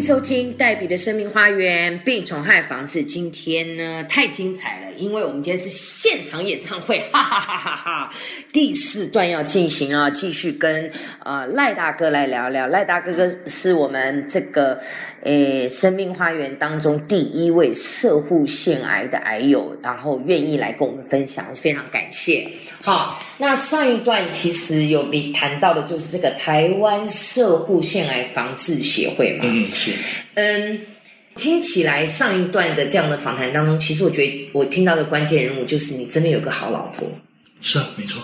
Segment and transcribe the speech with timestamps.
[0.00, 3.04] 收听黛比的生命花园病虫害防治。
[3.04, 8.14] 今天呢太精彩了，因为我们今天是现场演唱会，哈哈哈哈哈！
[8.50, 10.90] 第四段要进行啊，继续跟
[11.24, 12.66] 呃赖大哥来聊聊。
[12.66, 14.80] 赖大哥哥是我们这个
[15.22, 22.48] 诶生命花园当中第一位涉户腺癌的癌友，然后愿意来跟我们分享，非常感谢。
[22.82, 29.44] 好，那上一段其实有你谈到的，就是这个台湾社护腺癌防治协会嘛。
[29.46, 29.92] 嗯，是。
[30.34, 30.80] 嗯，
[31.36, 37.06] 听起来上一段的这样的访谈当中，其实我觉得我听到的关键人物就是你真的有个好老婆。
[37.60, 38.22] 是啊，没错，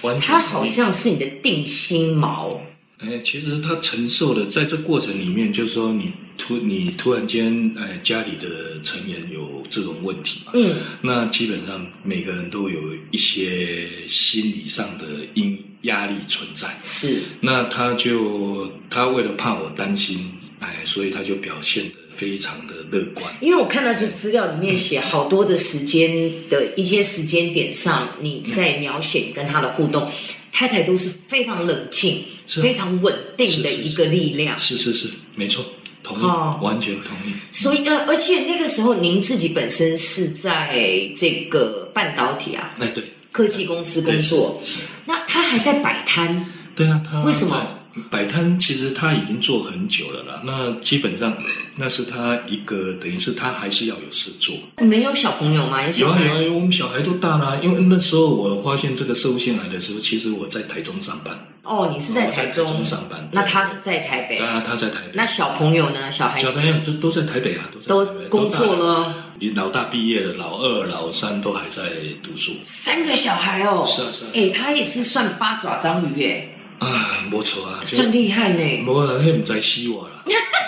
[0.00, 0.32] 完全。
[0.32, 2.56] 她好像是你的定心锚。
[3.00, 10.52] 哎，其实他承受的，在这过程里面，就是说你突你突然间，哎，家里的成员有这种问题嘛？
[10.54, 16.68] 嗯，那基本上每个人都有一些心理上的因压力存在。
[16.82, 23.30] 是，那他就他为了怕我担心，哎，所以他就表现的非常的乐观。
[23.40, 30.10] 因为我看到这资料里面写好多的时间的一些时间点上，你在描写你跟他的互动。
[30.50, 34.58] 太太都是非常冷静、非常稳定的一个力量。
[34.58, 35.64] 是是是，没错，
[36.02, 36.22] 同意，
[36.62, 37.34] 完全同意。
[37.50, 44.60] 所以呃，而且那个时候您自己本身是在这个半导体啊，哎对，科技公司工作。
[44.62, 44.80] 是。
[45.06, 46.46] 那他还在摆摊。
[46.74, 47.74] 对啊，他为什么？
[48.10, 51.36] 摆摊其实他已经做很久了啦，那基本上
[51.76, 54.54] 那是他一个等于是他还是要有事做。
[54.84, 55.84] 没有小朋友吗？
[55.88, 57.58] 有啊有啊，我们小孩都大了。
[57.60, 61.36] 因为那时候我发现这个社会性来的时候，其实我在台中上班。
[61.68, 63.28] 哦，你是在台中上班？
[63.30, 64.38] 那他是在台北？
[64.38, 65.12] 啊，他在台北。
[65.12, 66.10] 那小朋友呢？
[66.10, 66.40] 小孩？
[66.40, 69.14] 小朋友就都在台北啊，都都工作了。
[69.38, 71.82] 你老大毕业了，老二、老三都还在
[72.22, 72.52] 读书。
[72.64, 73.84] 三个小孩哦。
[73.86, 74.28] 是啊是啊。
[74.34, 76.48] 哎，他也是算八爪章鱼哎。
[76.78, 78.58] 啊，没错啊，算厉害呢。
[78.58, 80.24] 没啦，那唔在死我啦。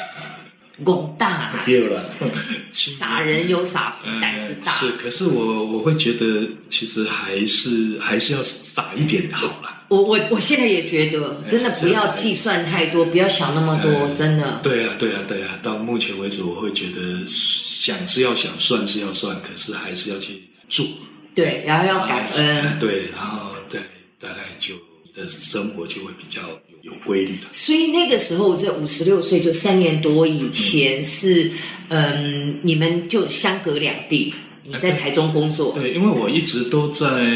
[0.84, 1.62] 广大。
[1.64, 2.08] 对了，
[2.72, 4.72] 傻人有傻福，胆子大。
[4.72, 9.84] 是，可是我我会觉得，其实还是还是要傻一点好了。
[9.88, 14.60] 我我我现在也觉得，真的不要计算太多，不要想那么多，真的。
[14.62, 15.58] 对啊，对啊，对啊。
[15.62, 20.86] 到目前为止，我会觉得想是要想，算是要算，可是还是要去做。
[21.34, 22.78] 对，然后要感恩。
[22.78, 23.78] 对，然后再
[24.18, 25.10] 大概就你。
[25.12, 26.40] 的生活就会比较
[26.82, 27.46] 有有规律的。
[27.50, 31.50] 所以那个时候，这五十六岁就三年多以前是，
[31.88, 34.34] 嗯，你们就相隔两地。
[34.62, 37.26] 你在台中工作，对，因为我一直都在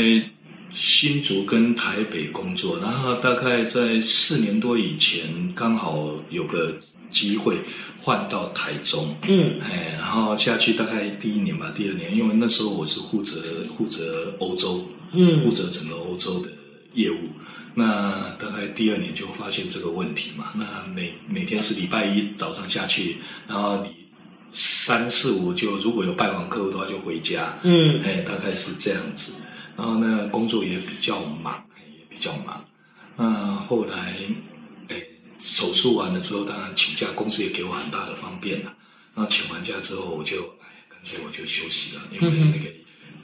[0.71, 5.23] 新竹跟台北工作，然后大概在四年多以前，
[5.55, 6.77] 刚好有个
[7.11, 7.57] 机会
[8.01, 13.43] 换到台中，嗯，哎，然后下去大概第一年吧，第二年，因为那时候我是负责
[13.77, 16.49] 负责欧洲，嗯，负责整个欧洲的。
[16.95, 17.31] 业务，
[17.75, 20.53] 那大概第二年就发现这个问题嘛。
[20.55, 23.95] 那每每天是礼拜一早上下去，然后你
[24.51, 27.59] 三四五就如果有拜访客户的话就回家。
[27.63, 29.35] 嗯，哎，大概是这样子。
[29.77, 31.65] 然后呢，工作也比较忙，
[31.99, 32.65] 也比较忙。
[33.17, 34.17] 那后来，
[34.89, 35.03] 哎，
[35.39, 38.73] 手术完了之后，当然请假，公司也给我很大的方便了。
[39.15, 42.69] 那请完假之后，我就哎，干脆我就休息了，因为那个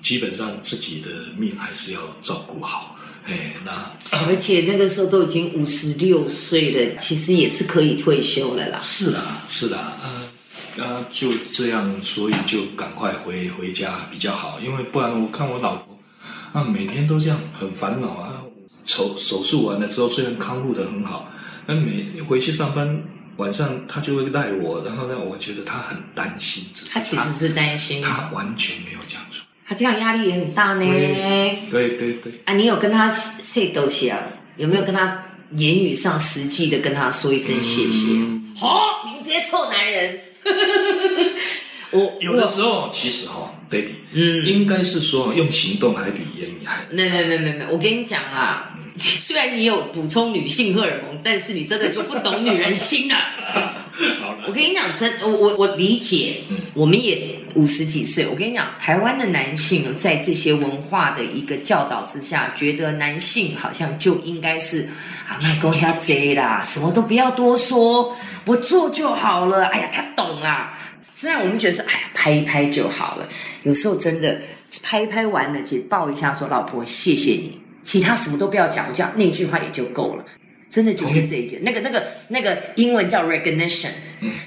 [0.01, 2.97] 基本上自己的命还是要照顾好。
[3.27, 3.93] 哎，那
[4.27, 8.79] 而且那个时候都已经五十六岁了，其实也是可以退休了啦。
[8.81, 10.23] 是啦，是啦，嗯，
[10.77, 15.99] 那就这样，所以就赶快回回家比较好，因为不然我看我老婆
[16.53, 18.43] 啊，每天都这样很烦恼啊。
[18.87, 21.31] 手手术完了之后，虽然康复的很好，
[21.67, 23.01] 那每回去上班
[23.37, 26.65] 晚上他就会赖我，然后呢，我觉得他很担心。
[26.91, 29.45] 他其实是担心，他完全没有讲出。
[29.71, 30.85] 他这样压力也很大呢。
[31.71, 32.33] 对对对。
[32.45, 34.21] 啊，你有跟他 say 多谢啊？
[34.57, 38.09] 有没有跟他言语上实际的跟他说一声谢谢？
[38.57, 40.19] 好，你们这些臭男人。
[41.93, 46.85] 我有的时候其实哈，baby，嗯，应该是说用行动还比言语还。
[46.91, 53.09] 没没没没没，我跟你讲啊， 虽然你有补充女性荷尔蒙，但是你真的就不懂女人心
[53.99, 54.45] 了。
[54.47, 56.43] 我跟你讲，真我我我理解，
[56.75, 58.27] 我们也五十几岁。
[58.27, 64.89] 我跟你讲，台湾的男性在这些文化的一个教导之下，觉得男性好像就应该是
[65.29, 69.67] 啊，那公要贼啦，什么都不要多说，我做就好了。
[69.67, 70.79] 哎呀，他懂啦。
[71.15, 73.29] 虽然我们觉得是哎呀，拍一拍就好了，
[73.65, 74.41] 有时候真的
[74.83, 80.25] 拍一拍完了，姐抱一下说老婆谢谢你，其他什么都不要讲，讲那句话也就够了。
[80.71, 83.91] 真的就是这一点，那个、那个、那个英文叫 recognition，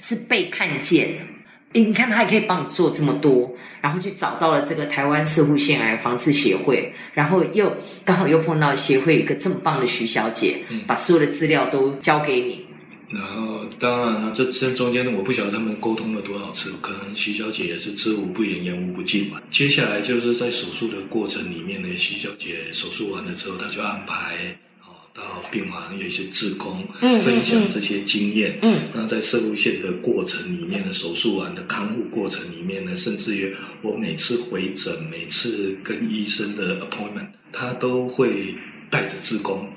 [0.02, 1.28] 是被看见。
[1.75, 7.75] 你看他还可以帮你做这么多，然后去找到了这个台湾社会腺癌防治协会，然后又
[8.06, 12.64] 刚好又碰到协会一个这么棒的徐小姐，把所有的资料都交给你。
[13.10, 19.42] 然后当然了，这这中间我不晓得他们沟通了多少次，可能徐小姐也是知无不言，言无不尽吧。
[19.50, 24.73] 接下来就是在手术的过程里面呢，徐小姐手术完了之后，她就安排哦
[25.13, 25.21] 到
[25.51, 26.88] 病房有一些志工
[27.24, 28.57] 分享这些经验。
[28.62, 38.56] 嗯，那在射入线的过程里面呢，手术完的康复过程里面呢，甚至于我每次回诊，每次跟医生的 appointment，他都会
[38.89, 39.69] 带着志工。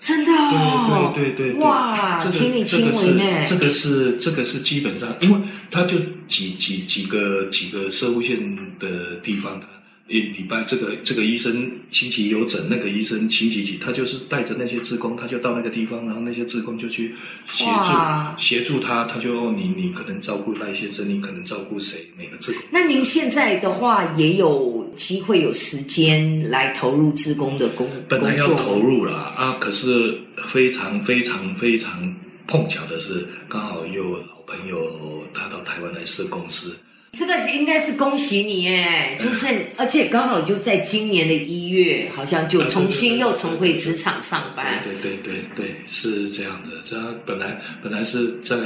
[0.00, 3.44] 真的哦，对对对对，哇，亲力亲为呢。
[3.44, 5.40] 这个是这个是基本上，因为
[5.72, 5.98] 他就
[6.28, 9.66] 几几几个几个社会线的地方，他
[10.08, 17.14] 一礼拜这个这个医生星期有诊，那个医生星期几，他就是带着那些职工，他就到那个地方，然后那些职工就去
[17.46, 22.60] 协助协助他，他就你你可能照顾那些生，你可能照顾谁，每个职工。
[22.72, 24.76] 那您现在的话也有。
[24.98, 30.18] 机会有时间来投入职工的工本来要投入了啊，可是
[30.48, 32.16] 非常非常非常
[32.48, 36.76] 碰巧的是，刚好有老朋友他到台湾来设公司。
[37.12, 39.46] 这个应该是恭喜你哎，就是
[39.76, 44.80] 而且刚好就在今年的一月，好像就重新又重回职场上班。
[44.82, 46.82] 对对对对，是这样的。
[46.88, 48.56] 他本来本来是在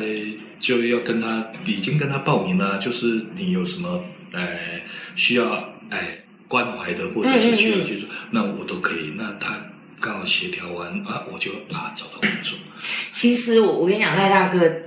[0.59, 4.41] 就要跟他已经跟他报名了，就是你有什么呃
[5.15, 6.19] 需要哎。
[6.49, 9.15] 关怀的，或者是需要去做，那我都可以。
[9.17, 9.57] 那他
[9.99, 12.59] 刚好协调完啊，我就啊找到工作。
[13.11, 14.82] 其实我我跟你讲，赖大哥。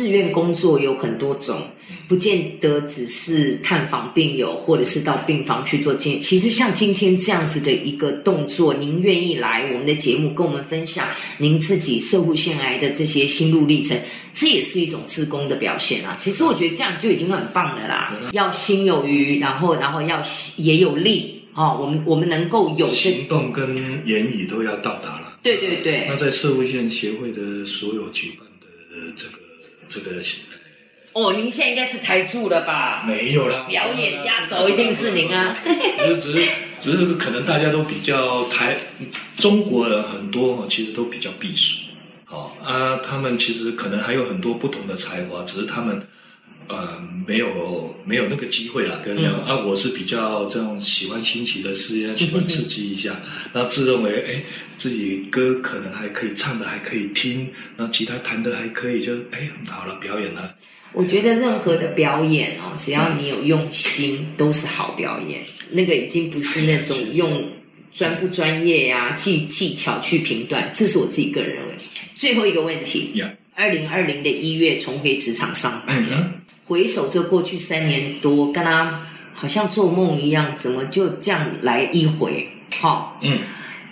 [0.00, 1.60] 志愿工作有很多种，
[2.08, 6.18] 不见得只是探访病友，或者是到病房去做见。
[6.18, 11.06] 其实像今天这样子的一个动作，您愿意来我们的节目跟我们分享
[11.36, 13.94] 您自己社会腺癌的这些心路历程，
[14.32, 16.16] 这也是一种自工的表现啊。
[16.18, 18.18] 其实我觉得这样就已经很棒了啦。
[18.32, 20.22] 要心有余，然后然后要
[20.56, 21.78] 也有力哦。
[21.78, 23.76] 我们我们能够有行动跟
[24.06, 25.38] 言语都要到达了。
[25.42, 26.06] 对对对。
[26.08, 29.49] 那在社会线协会的所有举办的这个。
[29.90, 30.22] 这个
[31.12, 33.02] 哦，您现在应该是台柱了吧？
[33.04, 35.54] 没有啦，表演压轴一定是您啊。
[35.62, 36.48] 只是只是
[36.80, 38.78] 只是可能大家都比较台
[39.36, 41.80] 中国人很多其实都比较避暑。
[42.28, 46.06] 哦啊，他们其实可能还有很多不同的才华，只是他们。
[46.68, 53.20] 呃，没有没有那个机会了，跟啊，我是比较这种喜欢新奇的事业，喜欢刺激一下，
[53.52, 54.42] 然后自认为哎，
[54.76, 60.54] 自己歌可能还可以唱的还可以听，然后吉他弹的还可以，就哎好了，表演了。
[60.92, 65.44] 我觉得任何的表演哦，只要你有用心，都是好表演。
[65.70, 67.48] 那个已经不是那种用
[67.92, 71.74] 专不专业呀、技技巧去评断，这是我自己个人认为。
[72.16, 73.12] 最后一个问题，
[73.60, 76.32] 二零二零的一月重回职场上班了。
[76.64, 82.48] 回首这过去三年多，跟他好像做梦一样，怎么就这样来一回？
[82.80, 83.38] 哈，嗯，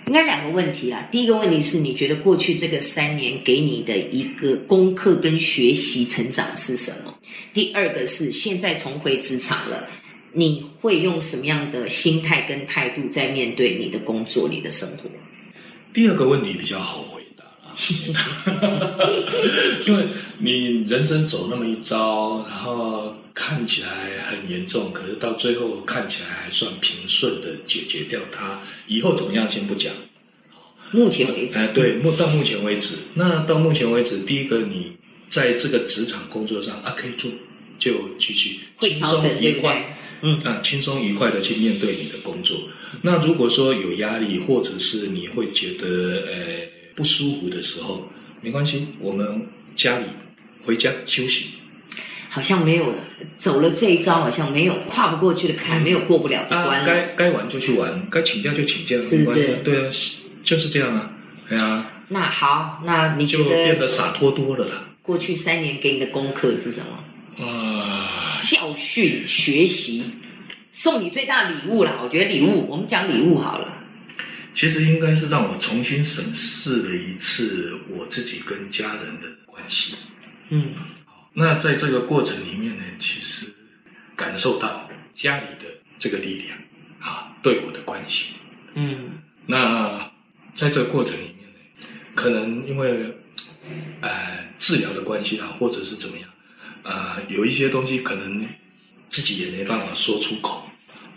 [0.07, 1.07] 应该两个问题啊。
[1.11, 7.13] 第一个问题是你觉得过去这个三年给你的一个功课跟学习成长是什么？
[7.53, 9.85] 第二个是现在重回职场了，
[10.33, 15.07] 你会用什么样的心态跟态度在面对你的工作、你的生活？
[15.93, 17.18] 第二个问题比较好回。
[19.87, 20.07] 因为
[20.39, 28.61] 你人生走那么一遭，然后看起来很严重，可是到最后看起来还算平顺的解决掉它。
[28.87, 29.93] 以后怎么样先不讲。
[30.91, 34.97] 目前为止，哎，对，目到目前为止，那到目前为止，第一个你
[35.29, 37.31] 在这个职场工作上啊，可以做，
[37.77, 42.57] 就继续轻松愉快，嗯啊，轻松愉快的去面对你的工作。
[43.03, 45.87] 那如果说有压力，或者是你会觉得
[46.27, 46.78] 呃。
[46.99, 48.05] 不舒服的时候
[48.41, 50.05] 没关系，我们家里
[50.65, 51.51] 回家休息。
[52.27, 52.93] 好像没有
[53.37, 56.85] 走了这一招，好像没有跨不过去的坎，没有过不了的关。
[56.85, 59.47] 该该玩就去玩，该请假就请假，是不是？
[59.63, 59.89] 对啊，
[60.43, 61.09] 就是这样啊，
[61.47, 61.89] 对啊。
[62.09, 64.89] 那好，那你就变得洒脱多了啦。
[65.01, 67.45] 过去三年给你的功课是什么？
[67.45, 70.03] 啊，教训、学习，
[70.73, 72.01] 送你最大礼物啦。
[72.03, 73.78] 我觉得礼物，我们讲礼物好了。
[74.59, 79.95] 其实应该是让我重新审视了一次我自己跟家人的关系。
[80.49, 80.73] 嗯，
[81.31, 83.55] 那在这个过程里面呢，其实
[84.17, 85.65] 感受到家里的
[85.97, 86.57] 这个力量
[86.99, 88.35] 啊，对我的关心。
[88.73, 90.11] 嗯，那
[90.53, 93.17] 在这个过程里面呢，可能因为
[94.01, 96.29] 呃治疗的关系啊，或者是怎么样，
[96.83, 98.45] 呃，有一些东西可能
[99.07, 100.68] 自己也没办法说出口。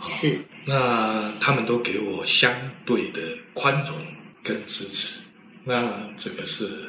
[0.09, 2.53] 是，那他们都给我相
[2.85, 3.21] 对的
[3.55, 3.97] 宽容
[4.43, 5.21] 跟支持。
[5.65, 6.89] 那这个是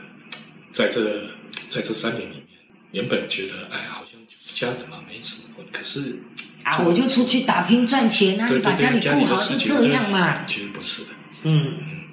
[0.71, 1.27] 在这
[1.69, 2.45] 在这三年里面，
[2.91, 5.63] 原本觉得哎，好像就是家人嘛，没什么。
[5.71, 6.19] 可是
[6.63, 10.45] 啊，我就出去打拼赚钱啊，你把家里顾好就这样嘛。
[10.45, 11.09] 其实不是的，
[11.43, 12.03] 嗯嗯，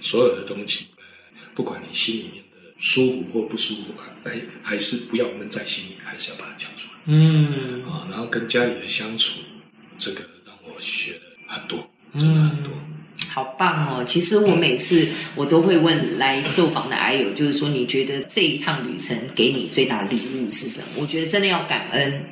[0.00, 0.86] 所有的东西，
[1.54, 6.98] 不管你心里面的舒服或不舒服，哎，还是不要闷在心里，还是要把它讲出来。
[7.06, 9.40] 嗯，啊，然后跟家里的相处，
[9.96, 10.39] 这个让
[10.80, 12.72] 我学了很多，真的很多。
[13.28, 14.02] 好棒哦！
[14.02, 15.06] 其实我每次
[15.36, 20.86] 我都会问来受访的癌友，就是说你觉得这一趟旅程给你最大的礼物是什么？
[20.96, 22.24] 我觉得真的要感恩，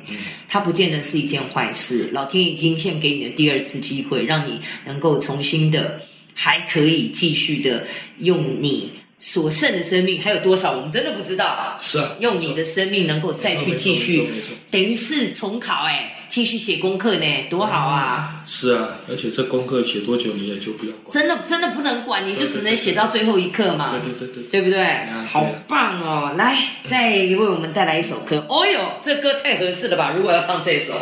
[0.47, 2.09] 它不见得是一件坏事。
[2.11, 6.01] 老天已经献给你的第二次机会，让你能够重新的，
[6.33, 7.85] 还可以继续的
[8.17, 8.93] 用你。
[9.19, 10.71] 所剩的生命还有多少？
[10.71, 11.77] 我们真的不知道啊！
[11.81, 14.25] 是啊，用你的生命能够再去继续，
[14.71, 18.41] 等于是重考哎，继续写功课呢，多好啊！
[18.45, 23.91] 是啊，而且这功课写多久你也就不要管，真的真的不能管，你就只能写到最后一刻嘛。
[23.91, 24.85] 对对对对，对不对？
[25.27, 26.33] 好棒哦！
[26.37, 26.55] 来，
[26.89, 28.45] 再为我们带来一首歌。
[28.47, 30.13] 哦呦，这歌太合适了吧？
[30.15, 30.93] 如果要唱这首，《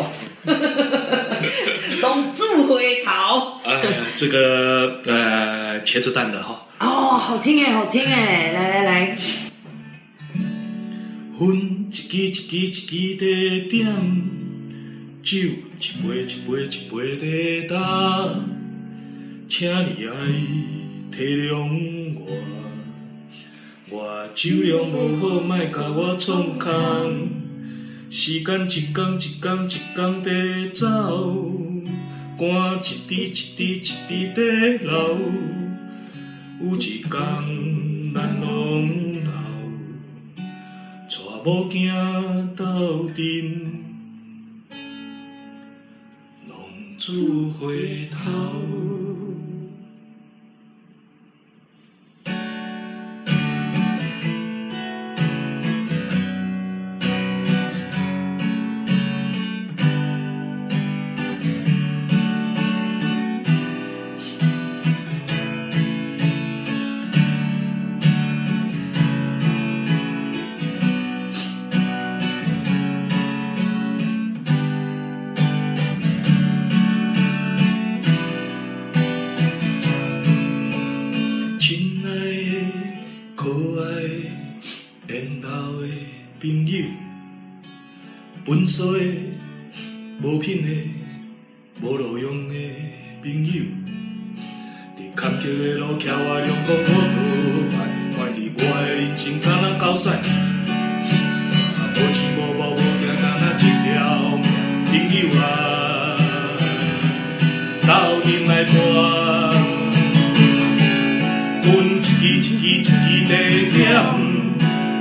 [2.01, 3.11] 龙柱回头》。
[3.65, 3.83] 哎，
[4.15, 6.65] 这个呃，茄子蛋的哈。
[6.79, 9.17] 哦，好听哎，好听哎，来来来。
[11.39, 13.25] 烟一支一支一支在
[13.69, 13.85] 点，
[15.21, 15.47] 酒一
[16.01, 17.77] 杯一杯一杯在干，
[19.47, 20.11] 请你爱
[21.11, 21.53] 体谅
[22.15, 22.25] 我，
[23.89, 27.36] 我酒量无好，莫甲我创空。
[28.09, 30.87] 时间一天一天一天在走，
[32.37, 34.41] 汗一滴一滴一滴在
[34.77, 35.19] 流。
[36.61, 37.11] 有一天，
[38.13, 38.45] 咱拢
[39.25, 39.31] 老，
[41.09, 43.23] 带某囝斗阵，
[46.47, 46.55] 浪
[46.97, 47.05] 子
[47.59, 48.96] 回头。
[88.47, 88.99] 本色的、
[90.23, 90.69] 无品的、
[91.81, 92.55] 无路用的
[93.21, 93.65] 朋友，
[94.97, 97.15] 伫坎坷的路桥我两公我倒
[97.75, 97.75] 慢，
[98.15, 100.07] 看伫我的人生敢若狗屎，
[101.93, 103.91] 无钱无某无囝，敢若一条
[104.87, 106.15] 朋友啊，
[107.81, 107.91] 斗
[108.23, 108.71] 阵来伴，
[111.65, 112.87] 阮一支一支一支
[113.27, 113.33] 在
[113.75, 113.83] 点，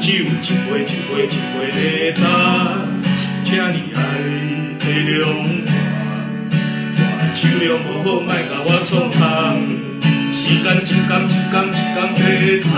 [0.01, 0.35] 酒一
[0.67, 2.96] 杯一杯一杯在干。
[3.47, 3.99] 请你爱
[4.81, 5.39] 体谅我，
[7.17, 9.17] 我酒量无好，莫甲我创空。
[10.33, 12.21] 时间一天一天一天在
[12.67, 12.75] 走，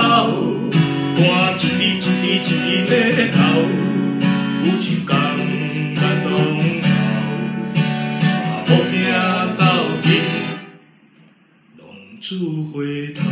[1.17, 2.93] 汗一滴一滴一滴在
[3.33, 3.41] 流。
[4.63, 4.85] 有一天
[5.97, 5.99] 咱
[6.29, 6.29] 拢
[6.85, 7.81] 老，
[8.67, 8.93] 带某囝
[9.57, 9.65] 斗
[10.03, 10.07] 阵，
[11.79, 11.81] 浪
[12.21, 12.27] 子
[12.75, 12.77] 回
[13.15, 13.25] 头。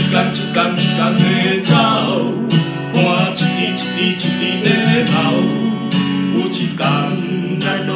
[0.00, 1.70] 一天一天一天的走，
[2.94, 2.96] 我
[3.36, 4.66] 一滴一滴一滴的
[5.04, 5.12] 流，
[6.32, 6.80] 有一天
[7.60, 7.90] 来到。